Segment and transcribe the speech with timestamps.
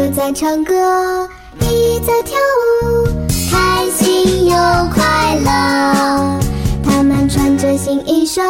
[0.00, 1.28] 个在唱歌，
[1.60, 2.38] 一在跳
[2.84, 3.06] 舞，
[3.50, 4.56] 开心又
[4.94, 6.40] 快乐。
[6.82, 8.40] 他们穿着新衣裳，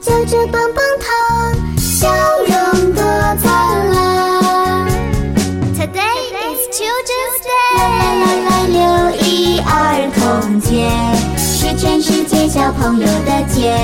[0.00, 2.08] 嚼着棒棒糖，笑
[2.46, 3.02] 容多
[3.42, 4.88] 灿烂。
[5.74, 7.76] Today is Children's Day。
[7.76, 7.82] 来
[8.14, 8.80] 来来，六
[9.20, 9.68] 一儿
[10.14, 10.90] 童节
[11.36, 13.76] 是全世界小朋友的节。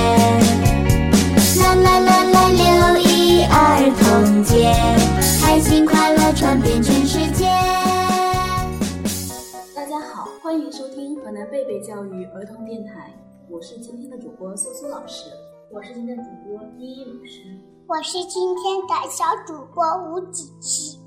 [10.77, 13.11] 收听河南贝贝教育儿童电台，
[13.49, 15.31] 我是今天的主播苏苏老师，
[15.73, 17.41] 我是今天的主播依依老师。
[17.87, 20.99] 我是今天的小主播吴子琪。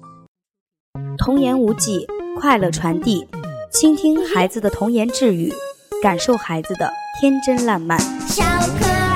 [1.20, 2.08] 童言无忌，
[2.40, 3.28] 快乐传递，
[3.72, 5.54] 倾听孩子的童言稚语，
[6.02, 6.92] 感受孩子的
[7.22, 8.00] 天真烂漫。
[8.28, 8.44] 小
[8.80, 9.09] 可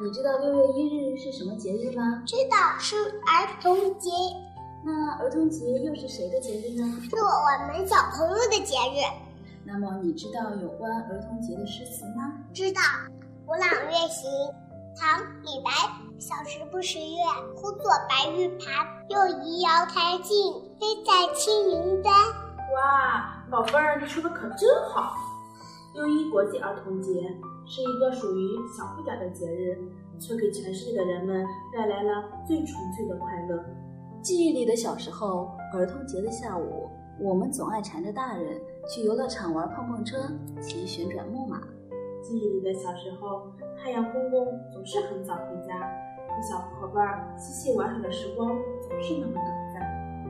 [0.00, 2.22] 你知道六月一日是什么节日吗？
[2.26, 4.10] 知道是儿童节，
[4.84, 6.84] 那儿童节又是谁的节日呢？
[7.08, 9.02] 是我们小朋友的节日。
[9.64, 12.34] 那么你知道有关儿童节的诗词吗？
[12.52, 12.80] 知道
[13.46, 14.30] 《古朗月行》，
[14.98, 15.70] 唐·李白。
[16.18, 17.16] 小时不识月，
[17.54, 18.86] 呼作白玉盘。
[19.10, 22.14] 又疑瑶台镜，飞在青云端。
[22.74, 25.14] 哇，宝贝儿，你说的可真好！
[25.94, 27.10] 六一国际儿童节
[27.66, 29.76] 是一个属于小不点的节日，
[30.20, 33.62] 却给全世界的人们带来了最纯粹的快乐。
[34.22, 36.88] 记忆里的小时候，儿童节的下午，
[37.20, 40.16] 我们总爱缠着大人去游乐场玩碰碰车、
[40.60, 41.60] 骑旋转木马。
[42.22, 43.42] 记忆里的小时候，
[43.76, 45.78] 太阳公公总是很早回家，
[46.28, 49.82] 和小伙伴儿嬉戏玩耍的时光总是那么短暂。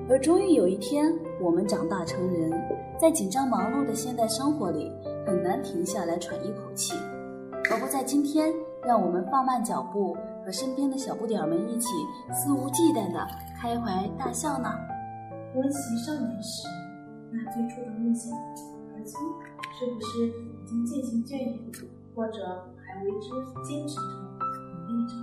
[0.08, 2.50] 而终于有一天，我们长大成人，
[2.98, 4.92] 在紧张忙碌的现代生活里，
[5.26, 6.94] 很难停下来喘一口气。
[7.76, 8.50] 何不在今天，
[8.86, 11.88] 让我们放慢脚步，和身边的小不点儿们一起
[12.32, 13.28] 肆无忌惮的
[13.60, 14.72] 开怀大笑呢？
[15.54, 16.66] 温习少年时
[17.30, 18.34] 那最初的梦想，
[18.94, 19.20] 而今
[19.78, 21.58] 是不是已经渐行渐远，
[22.14, 23.28] 或者还为之
[23.62, 25.14] 坚持着、努力着？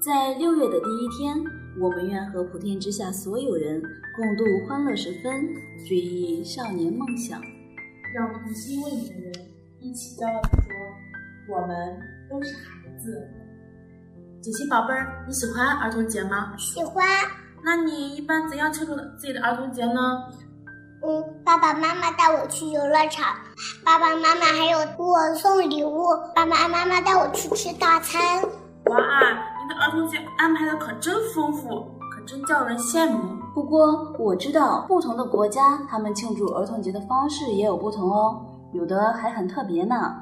[0.00, 1.36] 在六月的第一天，
[1.82, 3.82] 我们愿和普天之下所有人
[4.16, 5.54] 共度欢乐时分，
[5.86, 7.38] 追忆少年梦想。
[8.14, 9.34] 让童心未泯的人
[9.80, 10.72] 一起骄傲地说
[11.50, 11.98] ：“我们
[12.30, 13.28] 都是孩子。”
[14.42, 16.52] 锦溪宝贝儿，你喜欢儿童节吗？
[16.58, 17.06] 喜欢。
[17.64, 20.24] 那你一般怎样庆祝自己的儿童节呢？
[21.06, 23.34] 嗯，爸爸妈妈带我去游乐场，
[23.84, 28.20] 爸爸妈妈还有给我送礼物，爸爸妈妈带我去吃大餐。
[28.42, 28.98] 哇，
[29.62, 31.68] 你的儿童节安排的可真丰富，
[32.10, 33.36] 可真叫人羡慕。
[33.54, 40.14] 不过我知道，不同的国家他们庆祝儿童节的方式也有不同哦，有的还很特别呢。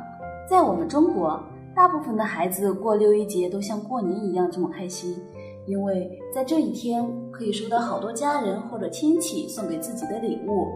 [0.49, 1.41] 在我们中国，
[1.75, 5.17] 大部分的孩子过六一节都像过年一样这么开心，
[5.67, 10.69] 因为在这一天可以收到好多家人或者亲戚送给自己的礼物。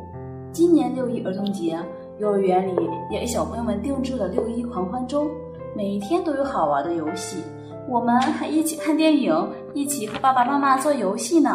[0.52, 1.78] 今年六一儿童节，
[2.18, 2.74] 幼儿园里
[3.10, 5.26] 也给小朋友们定制了六一狂欢周，
[5.74, 7.42] 每一天都有好玩的游戏。
[7.88, 9.32] 我们还一起看电影，
[9.74, 11.50] 一起和爸爸妈妈做游戏呢。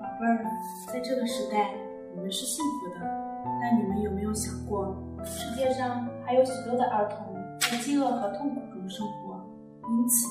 [0.00, 0.44] 宝贝儿，
[0.92, 1.72] 在这个时代，
[2.14, 3.06] 你们是幸福的，
[3.60, 4.94] 但你们有没有想过，
[5.28, 9.38] 世界上还有许多的儿童在饥饿和痛苦中生活？
[9.90, 10.26] 因此，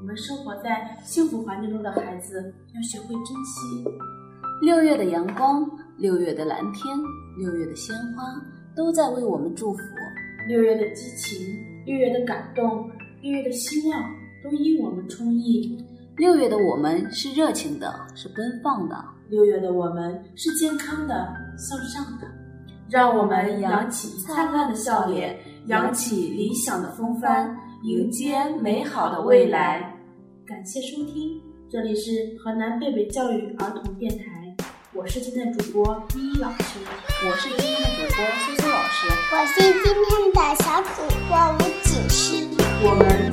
[0.00, 3.84] 我们生活在幸福环境中的孩子要学会珍惜。
[4.62, 6.96] 六月的阳光，六月的蓝天，
[7.36, 8.22] 六月的鲜花，
[8.76, 9.78] 都在为我们祝福。
[10.48, 11.46] 六月的激情，
[11.84, 12.88] 六月的感动，
[13.22, 14.02] 六月的希望，
[14.44, 15.84] 都因我们充溢。
[16.16, 18.96] 六月的我们是热情的，是奔放的。
[19.28, 21.14] 六月的我们是健康的、
[21.56, 22.26] 向上的。
[22.90, 29.94] 让我们扬起灿烂的笑脸，扬起理想的风帆，迎接美好的未来。
[30.46, 31.38] 感谢收听，
[31.70, 34.24] 这里是河南贝贝教育儿童电台，
[34.94, 36.78] 我是今天的主播依依老师，
[37.28, 39.70] 我是今天的主播苏苏老师，我是今
[40.08, 42.48] 天的小主播吴锦诗。
[42.82, 43.27] 我们。